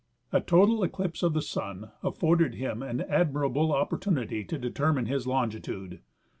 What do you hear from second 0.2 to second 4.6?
A total eclipse of the sun afforded him an admirable opportunity to